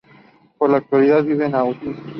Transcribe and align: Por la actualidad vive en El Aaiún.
Por 0.57 0.71
la 0.71 0.77
actualidad 0.77 1.23
vive 1.23 1.45
en 1.45 1.51
El 1.51 1.55
Aaiún. 1.61 1.95